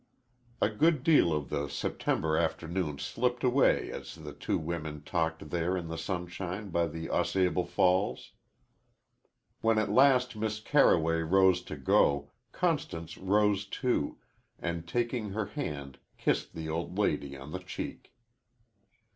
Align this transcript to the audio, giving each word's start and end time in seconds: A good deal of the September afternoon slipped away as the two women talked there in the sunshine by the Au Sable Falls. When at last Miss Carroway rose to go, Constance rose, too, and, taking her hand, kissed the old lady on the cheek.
A 0.59 0.67
good 0.71 1.03
deal 1.03 1.31
of 1.31 1.49
the 1.51 1.67
September 1.67 2.35
afternoon 2.35 2.97
slipped 2.97 3.43
away 3.43 3.91
as 3.91 4.15
the 4.15 4.33
two 4.33 4.57
women 4.57 5.03
talked 5.03 5.51
there 5.51 5.77
in 5.77 5.89
the 5.89 5.95
sunshine 5.99 6.71
by 6.71 6.87
the 6.87 7.07
Au 7.11 7.21
Sable 7.21 7.67
Falls. 7.67 8.31
When 9.59 9.77
at 9.77 9.91
last 9.91 10.35
Miss 10.35 10.59
Carroway 10.59 11.19
rose 11.21 11.61
to 11.65 11.75
go, 11.75 12.31
Constance 12.51 13.15
rose, 13.15 13.63
too, 13.63 14.17
and, 14.57 14.87
taking 14.87 15.29
her 15.33 15.45
hand, 15.45 15.99
kissed 16.17 16.55
the 16.55 16.67
old 16.67 16.97
lady 16.97 17.37
on 17.37 17.51
the 17.51 17.59
cheek. 17.59 18.11